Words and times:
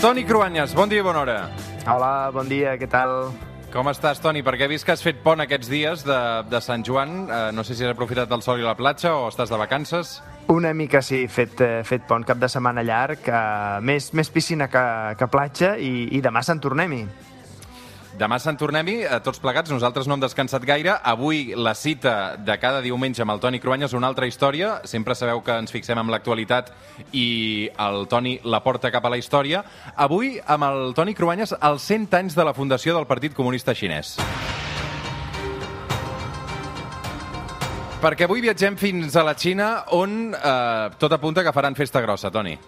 Toni 0.00 0.24
Cruanyes, 0.24 0.72
bon 0.72 0.88
dia 0.88 1.02
i 1.02 1.04
bona 1.04 1.20
hora. 1.20 1.34
Hola, 1.84 2.30
bon 2.32 2.48
dia, 2.48 2.70
què 2.80 2.86
tal? 2.88 3.34
Com 3.68 3.90
estàs, 3.90 4.16
Toni? 4.24 4.40
Perquè 4.40 4.64
he 4.64 4.70
vist 4.72 4.86
que 4.88 4.94
has 4.94 5.02
fet 5.04 5.18
pont 5.20 5.44
aquests 5.44 5.68
dies 5.68 6.04
de, 6.08 6.16
de 6.48 6.60
Sant 6.64 6.80
Joan. 6.88 7.26
Eh, 7.28 7.40
no 7.52 7.60
sé 7.68 7.76
si 7.76 7.84
has 7.84 7.92
aprofitat 7.92 8.30
del 8.30 8.40
sol 8.40 8.62
i 8.62 8.64
la 8.64 8.72
platja 8.78 9.12
o 9.12 9.26
estàs 9.28 9.52
de 9.52 9.58
vacances. 9.60 10.14
Una 10.48 10.72
mica 10.72 11.02
sí, 11.04 11.26
fet, 11.28 11.60
eh, 11.60 11.82
fet 11.84 12.08
pont, 12.08 12.24
cap 12.24 12.40
de 12.40 12.48
setmana 12.48 12.80
llarg, 12.80 13.28
eh, 13.28 13.44
més, 13.84 14.08
més 14.16 14.32
piscina 14.32 14.70
que, 14.72 14.86
que 15.20 15.28
platja 15.28 15.74
i, 15.76 16.08
i 16.16 16.22
demà 16.24 16.40
se'n 16.48 16.64
tornem-hi. 16.64 17.04
Demà 18.20 18.36
se'n 18.36 18.58
tornem-hi, 18.60 18.98
eh, 19.00 19.18
tots 19.24 19.40
plegats. 19.40 19.70
Nosaltres 19.72 20.04
no 20.06 20.12
hem 20.12 20.20
descansat 20.20 20.64
gaire. 20.68 20.92
Avui 21.08 21.54
la 21.56 21.72
cita 21.74 22.36
de 22.36 22.58
cada 22.60 22.82
diumenge 22.84 23.22
amb 23.22 23.32
el 23.32 23.40
Toni 23.40 23.60
Cruanyes, 23.60 23.94
una 23.96 24.10
altra 24.12 24.26
història. 24.28 24.82
Sempre 24.84 25.14
sabeu 25.14 25.40
que 25.42 25.56
ens 25.56 25.72
fixem 25.72 25.96
en 25.96 26.10
l'actualitat 26.12 26.68
i 27.16 27.70
el 27.78 28.04
Toni 28.08 28.38
la 28.44 28.60
porta 28.62 28.90
cap 28.92 29.06
a 29.06 29.10
la 29.14 29.16
història. 29.16 29.64
Avui, 29.96 30.34
amb 30.46 30.68
el 30.68 30.92
Toni 30.94 31.14
Cruanyes, 31.14 31.54
els 31.62 31.82
100 31.88 32.12
anys 32.18 32.36
de 32.36 32.44
la 32.44 32.52
fundació 32.52 32.94
del 32.94 33.08
Partit 33.08 33.32
Comunista 33.32 33.72
Xinès. 33.72 34.18
Perquè 38.00 38.28
avui 38.28 38.44
viatgem 38.44 38.76
fins 38.76 39.16
a 39.16 39.24
la 39.24 39.32
Xina, 39.32 39.86
on 39.96 40.34
eh, 40.34 40.90
tot 41.00 41.16
apunta 41.16 41.42
que 41.42 41.56
faran 41.56 41.74
festa 41.74 42.04
grossa, 42.04 42.30
Toni. 42.30 42.58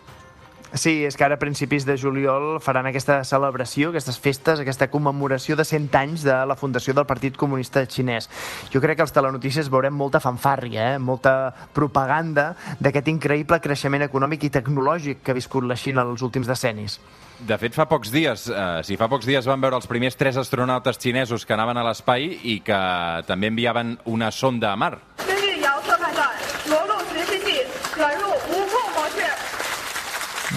Sí, 0.75 1.03
és 1.05 1.19
que 1.19 1.25
ara 1.27 1.37
a 1.37 1.41
principis 1.41 1.85
de 1.85 1.99
juliol 2.01 2.57
faran 2.65 2.87
aquesta 2.89 3.19
celebració, 3.29 3.91
aquestes 3.91 4.17
festes, 4.17 4.61
aquesta 4.63 4.89
commemoració 4.89 5.57
de 5.59 5.67
100 5.69 5.99
anys 6.01 6.25
de 6.25 6.37
la 6.49 6.57
fundació 6.57 6.95
del 6.97 7.05
Partit 7.05 7.37
Comunista 7.37 7.83
Xinès. 7.85 8.31
Jo 8.73 8.81
crec 8.81 8.97
que 8.97 9.05
als 9.05 9.13
telenotícies 9.13 9.69
veurem 9.69 9.93
molta 9.93 10.21
fanfàrria, 10.25 10.95
eh? 10.95 10.99
molta 10.99 11.53
propaganda 11.77 12.55
d'aquest 12.81 13.11
increïble 13.13 13.61
creixement 13.61 14.07
econòmic 14.09 14.49
i 14.49 14.53
tecnològic 14.55 15.21
que 15.21 15.35
ha 15.35 15.37
viscut 15.37 15.69
la 15.69 15.77
Xina 15.77 16.07
els 16.09 16.25
últims 16.25 16.49
decennis. 16.49 16.97
De 17.43 17.59
fet, 17.59 17.75
fa 17.77 17.85
pocs 17.91 18.13
dies, 18.15 18.47
eh, 18.49 18.81
si 18.87 18.97
fa 18.97 19.11
pocs 19.13 19.29
dies 19.29 19.45
van 19.51 19.61
veure 19.61 19.77
els 19.77 19.91
primers 19.91 20.17
tres 20.17 20.41
astronautes 20.41 20.97
xinesos 20.97 21.45
que 21.45 21.53
anaven 21.53 21.77
a 21.77 21.85
l'espai 21.85 22.31
i 22.43 22.61
que 22.65 22.81
també 23.27 23.53
enviaven 23.53 23.99
una 24.07 24.31
sonda 24.31 24.73
a 24.73 24.77
mar. 24.77 24.97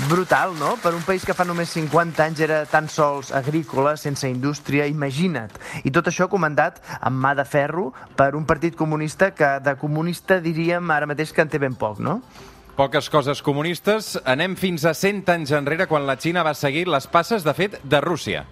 Brutal, 0.10 0.54
no? 0.60 0.76
Per 0.84 0.92
un 0.94 1.02
país 1.02 1.24
que 1.26 1.34
fa 1.34 1.46
només 1.48 1.72
50 1.74 2.22
anys 2.28 2.42
era 2.46 2.60
tan 2.70 2.86
sols 2.92 3.32
agrícola, 3.34 3.96
sense 3.98 4.30
indústria, 4.30 4.86
imagina't. 4.92 5.56
I 5.82 5.94
tot 5.96 6.12
això 6.12 6.28
comandat 6.30 6.78
amb 7.00 7.18
mà 7.24 7.32
de 7.34 7.46
ferro 7.48 7.88
per 8.16 8.36
un 8.38 8.46
partit 8.46 8.76
comunista 8.78 9.32
que 9.34 9.56
de 9.66 9.74
comunista 9.82 10.38
diríem 10.44 10.92
ara 10.94 11.10
mateix 11.10 11.34
que 11.34 11.42
en 11.42 11.50
té 11.50 11.62
ben 11.64 11.74
poc, 11.80 12.04
no? 12.04 12.20
Poques 12.76 13.10
coses 13.10 13.42
comunistes. 13.42 14.14
Anem 14.28 14.54
fins 14.60 14.86
a 14.86 14.94
100 14.94 15.32
anys 15.32 15.56
enrere, 15.56 15.88
quan 15.88 16.06
la 16.06 16.20
Xina 16.20 16.44
va 16.44 16.54
seguir 16.54 16.86
les 16.92 17.08
passes, 17.08 17.48
de 17.48 17.56
fet, 17.56 17.80
de 17.82 18.04
Rússia. 18.04 18.46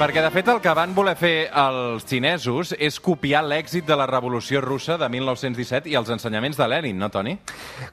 Perquè, 0.00 0.22
de 0.24 0.30
fet, 0.32 0.46
el 0.48 0.62
que 0.64 0.72
van 0.72 0.94
voler 0.96 1.12
fer 1.12 1.50
els 1.60 2.06
xinesos 2.08 2.70
és 2.72 2.96
copiar 3.04 3.42
l'èxit 3.44 3.84
de 3.84 3.96
la 4.00 4.06
Revolució 4.08 4.62
Russa 4.64 4.94
de 4.96 5.10
1917 5.12 5.90
i 5.92 5.96
els 5.98 6.08
ensenyaments 6.08 6.56
de 6.56 6.68
Lenin, 6.72 6.96
no, 6.96 7.10
Toni? 7.12 7.34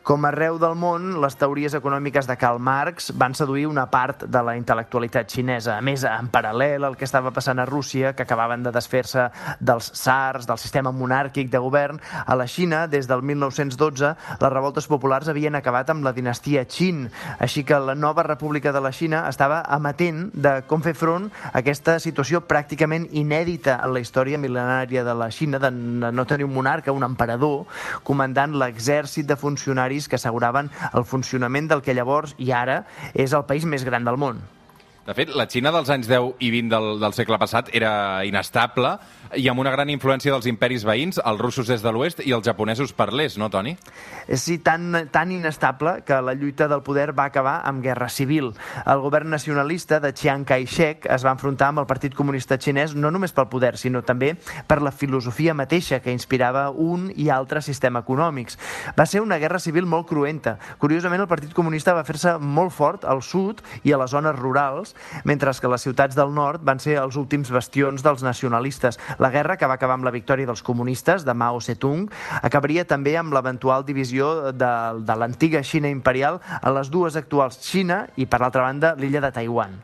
Com 0.08 0.24
arreu 0.24 0.56
del 0.56 0.78
món, 0.80 1.18
les 1.20 1.36
teories 1.36 1.76
econòmiques 1.76 2.30
de 2.30 2.38
Karl 2.40 2.62
Marx 2.64 3.10
van 3.12 3.36
seduir 3.36 3.66
una 3.68 3.90
part 3.92 4.24
de 4.24 4.40
la 4.40 4.54
intel·lectualitat 4.56 5.28
xinesa. 5.36 5.76
A 5.76 5.84
més, 5.84 6.06
en 6.08 6.30
paral·lel 6.32 6.88
al 6.88 6.96
que 6.96 7.04
estava 7.04 7.34
passant 7.36 7.60
a 7.60 7.66
Rússia, 7.68 8.14
que 8.16 8.24
acabaven 8.24 8.64
de 8.64 8.72
desfer-se 8.72 9.28
dels 9.60 9.92
SARS, 10.00 10.48
del 10.48 10.64
sistema 10.64 10.96
monàrquic 10.96 11.52
de 11.52 11.60
govern, 11.60 12.00
a 12.24 12.40
la 12.40 12.48
Xina, 12.48 12.86
des 12.88 13.12
del 13.12 13.20
1912, 13.20 14.14
les 14.46 14.56
revoltes 14.56 14.88
populars 14.88 15.28
havien 15.28 15.60
acabat 15.60 15.92
amb 15.92 16.08
la 16.08 16.16
dinastia 16.16 16.64
Qin. 16.72 17.10
Així 17.36 17.68
que 17.68 17.84
la 17.84 18.00
nova 18.00 18.24
república 18.24 18.72
de 18.72 18.86
la 18.88 18.96
Xina 18.96 19.26
estava 19.28 19.60
amatent 19.68 20.30
de 20.32 20.62
com 20.72 20.80
fer 20.80 20.96
front 20.96 21.28
a 21.52 21.58
aquesta 21.60 21.97
situació 22.00 22.42
pràcticament 22.48 23.08
inèdita 23.12 23.78
en 23.84 23.94
la 23.96 24.02
història 24.04 24.40
mil·lenària 24.42 25.04
de 25.08 25.16
la 25.18 25.30
Xina, 25.32 25.60
de 25.60 25.72
no 25.72 26.26
tenir 26.26 26.48
un 26.48 26.54
monarca, 26.56 26.96
un 26.96 27.06
emperador, 27.08 27.66
comandant 28.04 28.58
l'exèrcit 28.58 29.28
de 29.28 29.40
funcionaris 29.40 30.08
que 30.08 30.20
asseguraven 30.20 30.72
el 30.94 31.06
funcionament 31.06 31.72
del 31.72 31.82
que 31.82 31.96
llavors 31.98 32.36
i 32.38 32.52
ara 32.52 32.84
és 33.14 33.34
el 33.34 33.46
país 33.50 33.66
més 33.66 33.86
gran 33.88 34.08
del 34.08 34.18
món. 34.18 34.57
De 35.08 35.14
fet, 35.16 35.30
la 35.40 35.46
Xina 35.48 35.72
dels 35.72 35.88
anys 35.88 36.10
10 36.10 36.34
i 36.44 36.50
20 36.52 36.74
del, 36.74 36.88
del 37.00 37.14
segle 37.16 37.38
passat 37.40 37.70
era 37.72 38.26
inestable 38.28 38.98
i 39.40 39.46
amb 39.48 39.62
una 39.62 39.72
gran 39.72 39.88
influència 39.88 40.34
dels 40.34 40.50
imperis 40.52 40.84
veïns, 40.88 41.22
els 41.24 41.40
russos 41.40 41.70
des 41.72 41.80
de 41.84 41.92
l'oest 41.96 42.20
i 42.28 42.34
els 42.36 42.44
japonesos 42.44 42.92
per 42.96 43.14
l'est, 43.16 43.38
no, 43.40 43.48
Toni? 43.48 43.78
Sí, 44.36 44.58
tan, 44.60 45.08
tan 45.12 45.32
inestable 45.32 46.02
que 46.04 46.18
la 46.20 46.34
lluita 46.36 46.68
del 46.68 46.84
poder 46.84 47.14
va 47.16 47.30
acabar 47.32 47.62
amb 47.70 47.80
guerra 47.86 48.10
civil. 48.12 48.50
El 48.84 49.04
govern 49.06 49.32
nacionalista 49.32 50.02
de 50.04 50.12
Chiang 50.12 50.44
Kai-shek 50.48 51.08
es 51.16 51.24
va 51.24 51.32
enfrontar 51.38 51.72
amb 51.72 51.86
el 51.86 51.88
Partit 51.88 52.16
Comunista 52.16 52.60
Xinès 52.60 52.96
no 52.96 53.08
només 53.08 53.32
pel 53.32 53.48
poder, 53.48 53.78
sinó 53.80 54.04
també 54.04 54.34
per 54.68 54.82
la 54.84 54.92
filosofia 54.92 55.56
mateixa 55.56 56.02
que 56.04 56.12
inspirava 56.12 56.68
un 56.72 57.14
i 57.16 57.30
altre 57.32 57.64
sistema 57.64 58.04
econòmics. 58.04 58.60
Va 59.00 59.08
ser 59.08 59.24
una 59.24 59.40
guerra 59.40 59.64
civil 59.64 59.88
molt 59.88 60.12
cruenta. 60.12 60.58
Curiosament, 60.84 61.24
el 61.24 61.32
Partit 61.32 61.56
Comunista 61.56 61.96
va 61.96 62.04
fer-se 62.04 62.36
molt 62.44 62.76
fort 62.76 63.08
al 63.08 63.24
sud 63.24 63.64
i 63.88 63.96
a 63.96 64.04
les 64.04 64.12
zones 64.12 64.36
rurals, 64.36 64.97
mentre 65.24 65.48
que 65.48 65.70
les 65.72 65.82
ciutats 65.82 66.16
del 66.16 66.34
nord 66.36 66.64
van 66.68 66.80
ser 66.84 66.98
els 67.00 67.16
últims 67.16 67.50
bastions 67.54 68.04
dels 68.04 68.24
nacionalistes. 68.24 69.00
La 69.18 69.30
guerra, 69.32 69.58
que 69.58 69.68
va 69.68 69.78
acabar 69.80 69.96
amb 69.96 70.06
la 70.06 70.12
victòria 70.12 70.46
dels 70.46 70.64
comunistes, 70.64 71.24
de 71.24 71.34
Mao 71.34 71.62
Zedong, 71.62 72.10
acabaria 72.42 72.86
també 72.86 73.16
amb 73.18 73.34
l'eventual 73.34 73.86
divisió 73.88 74.52
de, 74.52 74.74
de 75.08 75.16
l'antiga 75.16 75.64
Xina 75.64 75.90
imperial 75.90 76.42
a 76.62 76.74
les 76.76 76.92
dues 76.92 77.16
actuals 77.16 77.62
Xina 77.64 78.06
i, 78.18 78.28
per 78.28 78.42
l'altra 78.44 78.68
banda, 78.68 78.96
l'illa 79.00 79.24
de 79.24 79.32
Taiwan. 79.32 79.80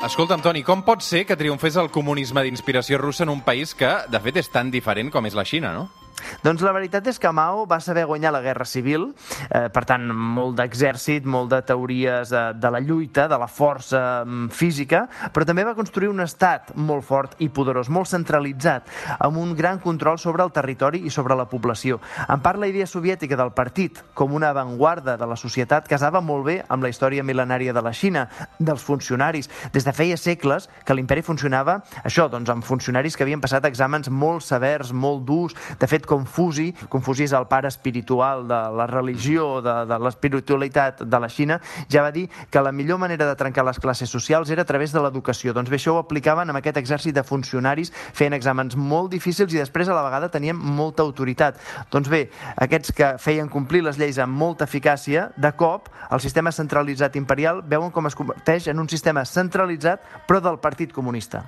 Escolta'm, 0.00 0.40
Toni, 0.40 0.62
com 0.64 0.80
pot 0.80 1.02
ser 1.04 1.26
que 1.28 1.36
triomfés 1.36 1.76
el 1.76 1.90
comunisme 1.92 2.40
d'inspiració 2.46 2.96
russa 2.96 3.26
en 3.26 3.34
un 3.34 3.42
país 3.44 3.74
que, 3.76 3.90
de 4.08 4.20
fet, 4.24 4.38
és 4.40 4.48
tan 4.48 4.70
diferent 4.72 5.10
com 5.12 5.26
és 5.28 5.36
la 5.36 5.44
Xina, 5.44 5.74
no? 5.76 5.90
Doncs 6.40 6.62
la 6.64 6.72
veritat 6.72 7.04
és 7.10 7.18
que 7.20 7.30
Mao 7.36 7.66
va 7.68 7.80
saber 7.84 8.06
guanyar 8.08 8.30
la 8.32 8.40
guerra 8.40 8.64
civil, 8.64 9.10
eh, 9.50 9.68
per 9.68 9.82
tant, 9.84 10.06
molt 10.08 10.56
d'exèrcit, 10.56 11.26
molt 11.28 11.50
de 11.52 11.58
teories 11.68 12.30
de, 12.32 12.44
de 12.56 12.70
la 12.72 12.80
lluita, 12.80 13.26
de 13.28 13.36
la 13.36 13.48
força 13.48 14.24
mm, 14.24 14.48
física, 14.56 15.02
però 15.34 15.44
també 15.44 15.66
va 15.68 15.74
construir 15.76 16.08
un 16.08 16.24
estat 16.24 16.72
molt 16.80 17.04
fort 17.04 17.34
i 17.44 17.50
poderós, 17.52 17.90
molt 17.92 18.08
centralitzat, 18.08 18.88
amb 19.18 19.36
un 19.36 19.52
gran 19.58 19.82
control 19.84 20.16
sobre 20.18 20.46
el 20.46 20.52
territori 20.56 21.02
i 21.04 21.12
sobre 21.12 21.36
la 21.36 21.44
població. 21.50 22.00
En 22.24 22.40
part, 22.40 22.56
la 22.56 22.70
idea 22.72 22.88
soviètica 22.88 23.36
del 23.36 23.52
partit 23.52 24.00
com 24.14 24.32
una 24.32 24.54
avantguarda 24.54 25.18
de 25.20 25.28
la 25.28 25.36
societat 25.36 25.92
casava 25.92 26.24
molt 26.24 26.48
bé 26.48 26.56
amb 26.68 26.88
la 26.88 26.88
història 26.88 27.24
mil·lenària 27.26 27.76
de 27.76 27.84
la 27.84 27.92
Xina, 27.92 28.24
dels 28.58 28.80
funcionaris. 28.80 29.50
Des 29.74 29.84
de 29.84 29.92
feia 29.92 30.16
segles 30.16 30.70
que 30.88 30.96
l'imperi 30.96 31.20
funcionava, 31.26 31.82
això, 32.00 32.30
doncs, 32.32 32.48
amb 32.48 32.64
funcionaris 32.64 33.16
que 33.16 33.28
havien 33.28 33.44
passat 33.44 33.68
exàmens 33.68 34.08
molt 34.08 34.46
severs, 34.46 34.94
molt 34.96 35.26
durs. 35.28 35.56
De 35.76 35.88
fet, 35.90 36.08
Confuci, 36.30 36.70
Confuci 36.88 37.24
és 37.26 37.32
el 37.34 37.48
pare 37.50 37.68
espiritual 37.68 38.44
de 38.48 38.58
la 38.78 38.86
religió, 38.86 39.58
de, 39.64 39.72
de 39.90 39.96
l'espiritualitat 39.98 41.02
de 41.02 41.18
la 41.20 41.28
Xina, 41.28 41.58
ja 41.90 42.04
va 42.06 42.12
dir 42.14 42.28
que 42.50 42.62
la 42.62 42.70
millor 42.70 43.00
manera 43.02 43.26
de 43.26 43.34
trencar 43.34 43.64
les 43.66 43.80
classes 43.82 44.10
socials 44.10 44.50
era 44.54 44.62
a 44.62 44.68
través 44.68 44.94
de 44.94 45.02
l'educació. 45.02 45.52
Doncs 45.56 45.70
bé, 45.70 45.80
això 45.80 45.96
ho 45.96 45.98
aplicaven 45.98 46.50
amb 46.50 46.60
aquest 46.60 46.78
exèrcit 46.78 47.16
de 47.16 47.26
funcionaris 47.26 47.90
feien 48.14 48.36
exàmens 48.36 48.78
molt 48.78 49.10
difícils 49.10 49.52
i 49.54 49.58
després 49.58 49.90
a 49.90 49.96
la 49.96 50.06
vegada 50.06 50.30
tenien 50.30 50.56
molta 50.56 51.02
autoritat. 51.02 51.58
Doncs 51.90 52.08
bé, 52.12 52.28
aquests 52.62 52.94
que 52.94 53.12
feien 53.18 53.50
complir 53.50 53.82
les 53.82 53.98
lleis 53.98 54.22
amb 54.22 54.36
molta 54.38 54.70
eficàcia, 54.70 55.30
de 55.36 55.50
cop, 55.58 55.90
el 56.10 56.22
sistema 56.22 56.54
centralitzat 56.54 57.18
imperial 57.18 57.64
veuen 57.66 57.90
com 57.90 58.06
es 58.06 58.14
converteix 58.14 58.70
en 58.70 58.78
un 58.78 58.88
sistema 58.88 59.26
centralitzat 59.26 60.06
però 60.28 60.38
del 60.44 60.62
Partit 60.62 60.94
Comunista. 60.94 61.42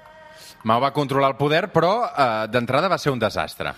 Mao 0.65 0.82
va 0.82 0.92
controlar 0.94 1.32
el 1.32 1.38
poder, 1.38 1.69
però 1.75 1.92
eh, 2.06 2.47
d'entrada 2.51 2.91
va 2.91 2.98
ser 2.98 3.10
un 3.15 3.22
desastre. 3.22 3.74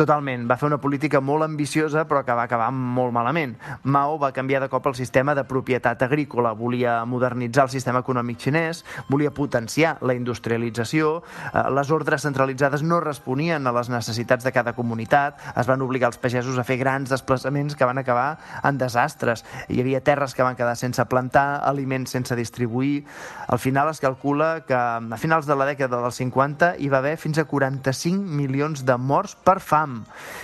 Totalment. 0.00 0.46
Va 0.48 0.56
fer 0.56 0.64
una 0.70 0.78
política 0.80 1.20
molt 1.20 1.44
ambiciosa, 1.44 2.06
però 2.08 2.22
que 2.24 2.32
va 2.32 2.46
acabar 2.46 2.70
molt 2.72 3.12
malament. 3.12 3.50
Mao 3.84 4.14
va 4.16 4.30
canviar 4.32 4.62
de 4.62 4.70
cop 4.72 4.86
el 4.88 4.94
sistema 4.96 5.34
de 5.36 5.42
propietat 5.44 6.00
agrícola. 6.06 6.54
Volia 6.56 6.94
modernitzar 7.04 7.66
el 7.66 7.72
sistema 7.74 8.00
econòmic 8.00 8.40
xinès, 8.40 8.80
volia 9.10 9.34
potenciar 9.36 9.98
la 10.00 10.14
industrialització, 10.16 11.10
eh, 11.52 11.64
les 11.76 11.90
ordres 11.92 12.24
centralitzades 12.24 12.80
no 12.82 13.02
responien 13.04 13.66
a 13.66 13.74
les 13.76 13.90
necessitats 13.92 14.46
de 14.46 14.54
cada 14.56 14.72
comunitat, 14.72 15.36
es 15.52 15.68
van 15.68 15.84
obligar 15.84 16.08
els 16.08 16.18
pagesos 16.22 16.56
a 16.56 16.64
fer 16.64 16.78
grans 16.80 17.12
desplaçaments 17.12 17.76
que 17.76 17.84
van 17.84 18.00
acabar 18.00 18.38
en 18.64 18.78
desastres. 18.80 19.44
Hi 19.68 19.82
havia 19.84 20.00
terres 20.00 20.32
que 20.32 20.46
van 20.46 20.56
quedar 20.56 20.78
sense 20.80 21.04
plantar, 21.12 21.60
aliments 21.68 22.16
sense 22.16 22.34
distribuir... 22.36 23.04
Al 23.50 23.58
final 23.58 23.88
es 23.90 23.98
calcula 23.98 24.64
que 24.64 24.74
a 24.74 25.16
finals 25.18 25.44
de 25.44 25.56
la 25.58 25.66
dècada 25.66 25.98
dels 26.00 26.20
50 26.22 26.76
hi 26.78 26.88
va 26.88 27.00
haver 27.02 27.16
fins 27.18 27.36
a 27.42 27.44
45 27.44 28.22
milions 28.38 28.84
de 28.86 28.96
morts 28.96 29.34
per 29.34 29.58
fam. 29.58 29.89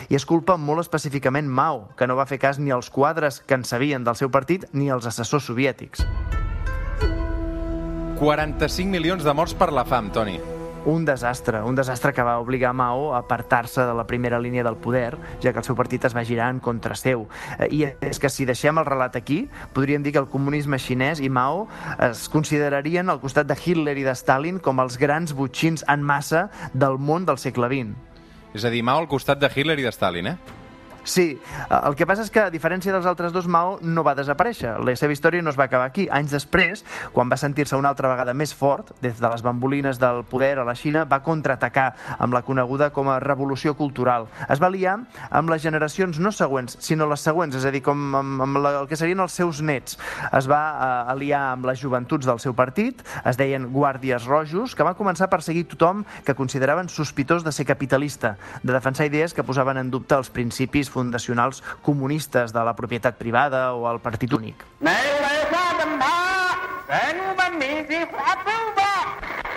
I 0.08 0.18
és 0.18 0.26
culpa 0.28 0.56
molt 0.56 0.84
específicament 0.84 1.48
Mao, 1.48 1.88
que 1.96 2.08
no 2.08 2.18
va 2.18 2.26
fer 2.26 2.40
cas 2.42 2.58
ni 2.58 2.74
als 2.74 2.90
quadres 2.90 3.40
que 3.40 3.58
en 3.58 3.64
sabien 3.64 4.04
del 4.04 4.18
seu 4.18 4.32
partit 4.32 4.66
ni 4.72 4.90
als 4.90 5.06
assessors 5.06 5.48
soviètics. 5.50 6.06
45 8.16 8.90
milions 8.90 9.24
de 9.24 9.34
morts 9.36 9.52
per 9.54 9.72
la 9.76 9.84
fam, 9.84 10.12
Toni. 10.12 10.38
un 10.86 11.04
desastre, 11.04 11.62
un 11.62 11.74
desastre 11.74 12.12
que 12.14 12.22
va 12.22 12.38
obligar 12.38 12.72
Mao 12.72 13.12
a 13.12 13.18
apartar-se 13.18 13.82
de 13.82 13.94
la 13.94 14.06
primera 14.06 14.38
línia 14.38 14.62
del 14.62 14.76
poder, 14.76 15.18
ja 15.42 15.52
que 15.52 15.58
el 15.58 15.66
seu 15.66 15.74
partit 15.74 16.06
es 16.06 16.14
va 16.14 16.24
girar 16.24 16.48
en 16.54 16.60
contra 16.62 16.94
seu. 16.94 17.26
Eh, 17.58 17.68
I 17.74 17.80
és 18.06 18.22
que 18.22 18.30
si 18.30 18.46
deixem 18.46 18.78
el 18.78 18.86
relat 18.86 19.18
aquí, 19.18 19.48
podríem 19.74 20.06
dir 20.06 20.14
que 20.14 20.22
el 20.22 20.30
comunisme 20.30 20.78
xinès 20.78 21.20
i 21.20 21.28
Mao 21.28 21.66
es 21.98 22.28
considerarien 22.30 23.10
al 23.10 23.20
costat 23.20 23.50
de 23.50 23.58
Hitler 23.58 23.98
i 23.98 24.06
de 24.06 24.14
Stalin 24.14 24.62
com 24.62 24.78
els 24.80 24.96
grans 24.96 25.34
butxins 25.34 25.84
en 25.90 26.06
massa 26.06 26.48
del 26.72 27.02
món 27.02 27.26
del 27.26 27.42
segle 27.42 27.66
XX. 27.66 28.15
És 28.56 28.64
a 28.64 28.70
dir, 28.72 28.80
Mao 28.80 29.02
al 29.02 29.08
costat 29.10 29.36
de 29.36 29.50
Hitler 29.52 29.76
i 29.82 29.84
de 29.84 29.90
Stalin, 29.92 30.30
eh? 30.30 30.55
Sí, 31.06 31.38
eh, 31.70 31.80
el 31.86 31.94
que 31.94 32.04
passa 32.04 32.24
és 32.26 32.32
que, 32.34 32.42
a 32.42 32.50
diferència 32.50 32.90
dels 32.90 33.06
altres 33.06 33.30
dos, 33.32 33.46
Mao 33.46 33.76
no 33.78 34.02
va 34.02 34.16
desaparèixer. 34.18 34.72
La 34.82 34.96
seva 34.98 35.14
història 35.14 35.44
no 35.44 35.52
es 35.52 35.58
va 35.58 35.68
acabar 35.70 35.86
aquí. 35.86 36.08
Anys 36.10 36.32
després, 36.34 36.82
quan 37.14 37.30
va 37.30 37.38
sentir-se 37.38 37.78
una 37.78 37.92
altra 37.94 38.10
vegada 38.10 38.34
més 38.34 38.50
fort, 38.54 38.90
des 39.04 39.20
de 39.22 39.30
les 39.30 39.44
bambolines 39.46 40.00
del 40.02 40.24
poder 40.26 40.56
a 40.58 40.64
la 40.66 40.74
Xina, 40.74 41.04
va 41.06 41.20
contraatacar 41.22 41.92
amb 42.18 42.34
la 42.34 42.42
coneguda 42.42 42.90
com 42.90 43.06
a 43.12 43.20
revolució 43.22 43.76
cultural. 43.78 44.26
Es 44.50 44.58
va 44.62 44.70
liar 44.74 44.96
amb 45.30 45.52
les 45.52 45.62
generacions 45.62 46.18
no 46.18 46.32
següents, 46.34 46.74
sinó 46.82 47.06
les 47.06 47.22
següents, 47.22 47.54
és 47.54 47.64
a 47.64 47.70
dir, 47.70 47.84
com 47.86 48.02
amb, 48.18 48.42
amb 48.42 48.60
la, 48.64 48.74
el 48.80 48.90
que 48.90 48.98
serien 48.98 49.22
els 49.22 49.38
seus 49.38 49.62
nets. 49.62 50.00
Es 50.34 50.50
va 50.50 50.60
uh, 50.74 51.12
aliar 51.14 51.44
amb 51.52 51.70
les 51.70 51.78
joventuts 51.78 52.26
del 52.26 52.42
seu 52.42 52.56
partit, 52.58 53.06
es 53.22 53.38
deien 53.38 53.70
guàrdies 53.70 54.26
rojos, 54.26 54.74
que 54.74 54.82
van 54.82 54.98
començar 54.98 55.30
a 55.30 55.34
perseguir 55.36 55.68
tothom 55.70 56.02
que 56.26 56.34
consideraven 56.34 56.90
sospitós 56.90 57.46
de 57.46 57.54
ser 57.54 57.70
capitalista, 57.70 58.34
de 58.64 58.74
defensar 58.74 59.06
idees 59.06 59.38
que 59.38 59.46
posaven 59.46 59.78
en 59.78 59.94
dubte 59.94 60.18
els 60.18 60.34
principis 60.34 60.90
fundacionals 60.96 61.62
comunistes 61.84 62.56
de 62.56 62.64
la 62.64 62.74
propietat 62.78 63.20
privada 63.20 63.68
o 63.76 63.84
el 63.92 64.00
partit 64.00 64.32
únic. 64.32 64.64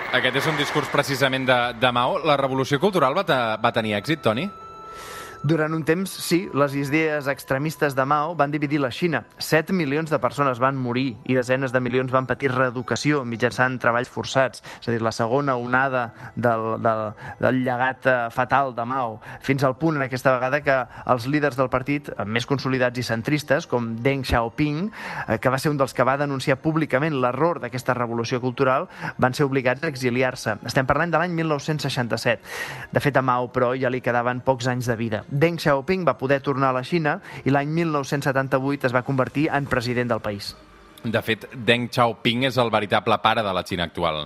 Aquest 0.09 0.39
és 0.41 0.47
un 0.49 0.57
discurs 0.57 0.89
precisament 0.89 1.45
de, 1.45 1.57
de 1.79 1.91
Mao. 1.93 2.17
La 2.25 2.35
revolució 2.39 2.79
cultural 2.81 3.13
va, 3.13 3.23
te, 3.27 3.37
va 3.61 3.71
tenir 3.75 3.93
èxit, 3.99 4.23
Toni? 4.25 4.47
Durant 5.41 5.71
un 5.71 5.85
temps, 5.87 6.11
sí, 6.11 6.49
les 6.51 6.73
idees 6.75 7.27
extremistes 7.31 7.93
de 7.95 8.03
Mao 8.03 8.33
van 8.35 8.51
dividir 8.51 8.81
la 8.83 8.89
Xina. 8.91 9.21
7 9.39 9.71
milions 9.71 10.11
de 10.11 10.17
persones 10.19 10.59
van 10.59 10.75
morir 10.75 11.13
i 11.31 11.37
desenes 11.37 11.71
de 11.71 11.79
milions 11.79 12.11
van 12.11 12.25
patir 12.27 12.49
reeducació 12.51 13.21
mitjançant 13.23 13.77
treballs 13.79 14.11
forçats, 14.11 14.59
és 14.81 14.89
a 14.89 14.91
dir, 14.91 14.99
la 14.99 15.13
segona 15.15 15.55
onada 15.55 16.01
del, 16.35 16.65
del, 16.83 17.03
del 17.39 17.61
llegat 17.63 18.09
eh, 18.11 18.15
fatal 18.35 18.73
de 18.75 18.83
Mao, 18.83 19.21
fins 19.39 19.63
al 19.63 19.77
punt 19.79 19.95
en 19.95 20.03
aquesta 20.09 20.33
vegada 20.35 20.59
que 20.59 20.75
els 21.15 21.29
líders 21.31 21.55
del 21.55 21.71
partit, 21.71 22.11
eh, 22.11 22.27
més 22.27 22.43
consolidats 22.43 22.99
i 22.99 23.07
centristes, 23.07 23.69
com 23.71 23.93
Deng 24.03 24.27
Xiaoping, 24.27 24.83
eh, 24.89 25.39
que 25.39 25.55
va 25.55 25.61
ser 25.63 25.71
un 25.71 25.79
dels 25.79 25.95
que 25.95 26.03
va 26.03 26.17
denunciar 26.19 26.59
públicament 26.59 27.15
l'error 27.15 27.63
d'aquesta 27.63 27.95
revolució 27.95 28.41
cultural, 28.43 28.89
van 29.15 29.39
ser 29.39 29.47
obligats 29.47 29.87
a 29.87 29.93
exiliar-se. 29.95 30.59
Estem 30.67 30.83
parlant 30.83 31.15
de 31.15 31.23
l'any 31.23 31.39
1967. 31.39 32.43
De 32.91 33.07
fet, 33.07 33.15
a 33.15 33.23
Mao, 33.23 33.47
però, 33.55 33.71
ja 33.79 33.87
li 33.87 34.03
quedaven 34.03 34.43
pocs 34.43 34.67
anys 34.67 34.91
de 34.91 34.99
vida. 34.99 35.23
Deng 35.31 35.59
Xiaoping 35.61 36.07
va 36.07 36.17
poder 36.17 36.41
tornar 36.41 36.71
a 36.71 36.79
la 36.79 36.83
Xina 36.83 37.19
i 37.45 37.53
l'any 37.53 37.69
1978 37.75 38.89
es 38.89 38.95
va 38.95 39.05
convertir 39.05 39.49
en 39.53 39.69
president 39.69 40.09
del 40.09 40.23
país. 40.25 40.55
De 41.03 41.21
fet, 41.21 41.45
Deng 41.53 41.87
Xiaoping 41.93 42.49
és 42.49 42.57
el 42.57 42.73
veritable 42.73 43.17
pare 43.23 43.45
de 43.45 43.53
la 43.53 43.63
Xina 43.63 43.85
actual. 43.85 44.25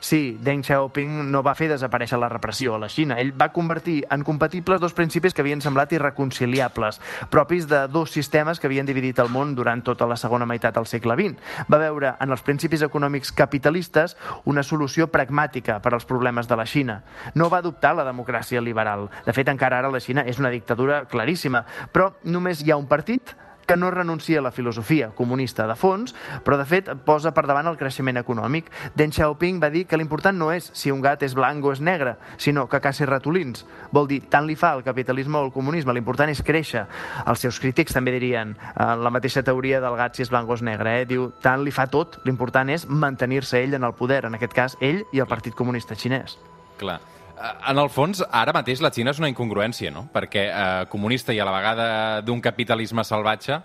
Sí, 0.00 0.36
Deng 0.40 0.62
Xiaoping 0.64 1.30
no 1.30 1.42
va 1.42 1.54
fer 1.58 1.68
desaparèixer 1.70 2.18
la 2.20 2.28
repressió 2.28 2.74
a 2.74 2.80
la 2.82 2.88
Xina. 2.92 3.16
Ell 3.20 3.32
va 3.40 3.50
convertir 3.52 4.02
en 4.12 4.24
compatibles 4.24 4.80
dos 4.80 4.94
principis 4.94 5.34
que 5.34 5.42
havien 5.42 5.62
semblat 5.64 5.92
irreconciliables, 5.96 7.00
propis 7.30 7.68
de 7.68 7.86
dos 7.88 8.12
sistemes 8.12 8.60
que 8.60 8.68
havien 8.68 8.86
dividit 8.86 9.18
el 9.22 9.32
món 9.32 9.54
durant 9.54 9.82
tota 9.84 10.08
la 10.10 10.18
segona 10.20 10.46
meitat 10.46 10.76
del 10.76 10.88
segle 10.90 11.16
XX. 11.18 11.38
Va 11.70 11.80
veure 11.82 12.14
en 12.20 12.34
els 12.34 12.44
principis 12.44 12.84
econòmics 12.84 13.32
capitalistes 13.32 14.16
una 14.44 14.62
solució 14.62 15.08
pragmàtica 15.12 15.80
per 15.80 15.94
als 15.94 16.04
problemes 16.08 16.48
de 16.48 16.58
la 16.60 16.66
Xina. 16.66 17.00
No 17.34 17.48
va 17.50 17.62
adoptar 17.64 17.94
la 17.96 18.06
democràcia 18.06 18.60
liberal. 18.60 19.08
De 19.24 19.32
fet, 19.32 19.48
encara 19.48 19.78
ara 19.78 19.92
la 19.92 20.02
Xina 20.04 20.26
és 20.28 20.38
una 20.38 20.52
dictadura 20.52 21.04
claríssima, 21.10 21.64
però 21.92 22.12
només 22.24 22.62
hi 22.62 22.70
ha 22.70 22.80
un 22.80 22.88
partit 22.90 23.34
que 23.66 23.76
no 23.76 23.90
renuncia 23.90 24.38
a 24.38 24.42
la 24.42 24.52
filosofia 24.52 25.10
comunista 25.14 25.66
de 25.66 25.76
fons, 25.76 26.14
però 26.44 26.58
de 26.60 26.66
fet 26.68 26.90
posa 27.06 27.32
per 27.34 27.46
davant 27.48 27.68
el 27.70 27.78
creixement 27.80 28.18
econòmic. 28.20 28.70
Deng 28.94 29.12
Xiaoping 29.14 29.60
va 29.62 29.70
dir 29.72 29.84
que 29.88 29.98
l'important 30.00 30.36
no 30.38 30.50
és 30.52 30.70
si 30.74 30.92
un 30.92 31.02
gat 31.04 31.22
és 31.26 31.34
blanc 31.34 31.64
o 31.64 31.72
és 31.72 31.80
negre, 31.80 32.16
sinó 32.36 32.66
que 32.68 32.80
caci 32.80 33.06
ratolins. 33.08 33.64
Vol 33.92 34.08
dir, 34.10 34.20
tant 34.30 34.46
li 34.46 34.56
fa 34.56 34.74
el 34.76 34.84
capitalisme 34.84 35.38
o 35.38 35.46
el 35.48 35.52
comunisme, 35.54 35.94
l'important 35.94 36.30
és 36.32 36.42
créixer. 36.42 36.86
Els 37.26 37.44
seus 37.46 37.60
crítics 37.62 37.94
també 37.96 38.14
dirien 38.14 38.54
eh, 38.54 38.90
la 39.00 39.12
mateixa 39.14 39.44
teoria 39.46 39.80
del 39.84 39.98
gat 40.00 40.16
si 40.16 40.26
és 40.26 40.32
blanc 40.32 40.50
o 40.50 40.58
és 40.58 40.64
negre. 40.66 41.00
Eh? 41.00 41.08
Diu, 41.10 41.30
tant 41.42 41.64
li 41.64 41.74
fa 41.74 41.88
tot, 41.90 42.20
l'important 42.24 42.70
és 42.70 42.88
mantenir-se 42.88 43.62
ell 43.62 43.78
en 43.78 43.88
el 43.88 43.96
poder, 43.98 44.24
en 44.28 44.38
aquest 44.38 44.54
cas 44.56 44.78
ell 44.80 45.04
i 45.12 45.22
el 45.22 45.30
Partit 45.30 45.54
Comunista 45.54 45.96
Xinès. 45.98 46.38
Clar. 46.78 47.00
Eh, 47.34 47.70
En 47.70 47.78
el 47.78 47.90
fons, 47.90 48.22
ara 48.30 48.54
mateix 48.54 48.82
la 48.84 48.92
Xina 48.94 49.14
és 49.14 49.20
una 49.22 49.30
incongruència, 49.32 49.90
no? 49.94 50.06
Perquè 50.14 50.48
eh, 50.48 50.88
comunista 50.92 51.34
i 51.34 51.40
a 51.40 51.46
la 51.48 51.54
vegada 51.56 51.86
d'un 52.22 52.40
capitalisme 52.40 53.04
salvatge, 53.04 53.62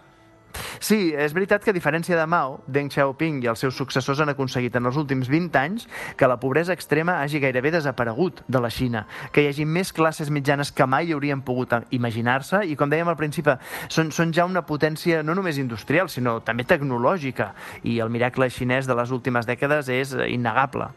Sí, 0.80 1.12
és 1.14 1.34
veritat 1.36 1.64
que 1.64 1.72
a 1.72 1.76
diferència 1.76 2.18
de 2.18 2.26
Mao, 2.30 2.60
Deng 2.68 2.90
Xiaoping 2.92 3.42
i 3.44 3.50
els 3.52 3.62
seus 3.62 3.76
successors 3.78 4.22
han 4.24 4.32
aconseguit 4.32 4.76
en 4.80 4.88
els 4.90 4.98
últims 4.98 5.30
20 5.30 5.60
anys 5.60 5.88
que 6.18 6.28
la 6.28 6.40
pobresa 6.40 6.74
extrema 6.74 7.20
hagi 7.22 7.42
gairebé 7.44 7.72
desaparegut 7.76 8.42
de 8.48 8.62
la 8.64 8.72
Xina, 8.74 9.06
que 9.32 9.44
hi 9.44 9.50
hagi 9.52 9.68
més 9.68 9.94
classes 9.94 10.32
mitjanes 10.34 10.72
que 10.72 10.88
mai 10.88 11.12
haurien 11.14 11.44
pogut 11.46 11.76
imaginar-se 11.96 12.64
i, 12.66 12.76
com 12.80 12.90
dèiem 12.90 13.12
al 13.12 13.20
principi, 13.20 13.54
són, 13.90 14.14
són 14.16 14.34
ja 14.34 14.48
una 14.50 14.66
potència 14.66 15.22
no 15.24 15.36
només 15.38 15.60
industrial, 15.62 16.10
sinó 16.10 16.40
també 16.42 16.66
tecnològica 16.66 17.54
i 17.84 18.00
el 18.00 18.10
miracle 18.10 18.50
xinès 18.50 18.90
de 18.90 18.98
les 18.98 19.12
últimes 19.12 19.46
dècades 19.50 19.92
és 19.94 20.16
innegable. 20.28 20.90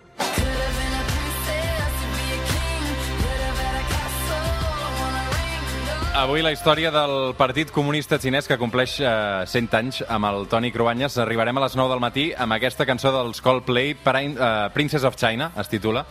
Avui 6.13 6.43
la 6.45 6.51
història 6.53 6.91
del 6.93 7.33
Partit 7.39 7.71
Comunista 7.73 8.19
Xinès 8.21 8.45
que 8.45 8.59
compleix 8.61 8.99
eh, 9.01 9.47
100 9.49 9.77
anys 9.79 10.03
amb 10.13 10.29
el 10.29 10.45
Toni 10.51 10.69
Cruanyes. 10.71 11.17
Arribarem 11.23 11.57
a 11.57 11.63
les 11.65 11.77
9 11.79 11.89
del 11.89 12.03
matí 12.05 12.27
amb 12.37 12.53
aquesta 12.53 12.85
cançó 12.85 13.15
dels 13.15 13.41
Coldplay, 13.41 13.95
eh, 13.97 14.53
Princess 14.77 15.09
of 15.09 15.17
China, 15.17 15.51
es 15.57 15.73
titula, 15.73 16.05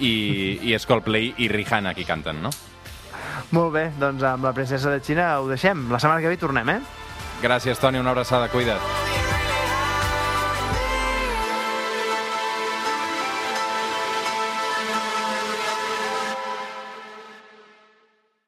i, 0.00 0.58
i 0.58 0.74
és 0.74 0.88
Coldplay 0.90 1.30
i 1.38 1.48
Rihanna 1.48 1.94
qui 1.94 2.06
canten, 2.08 2.42
no? 2.42 2.50
Molt 3.54 3.72
bé, 3.78 3.86
doncs 4.00 4.26
amb 4.26 4.50
la 4.50 4.54
princesa 4.56 4.90
de 4.90 4.98
Xina 4.98 5.30
ho 5.38 5.46
deixem. 5.46 5.86
La 5.92 6.02
setmana 6.02 6.20
que 6.24 6.34
ve 6.34 6.40
tornem, 6.40 6.74
eh? 6.74 6.80
Gràcies, 7.44 7.78
Toni, 7.78 8.02
una 8.02 8.10
abraçada, 8.10 8.50
cuida't. 8.50 9.03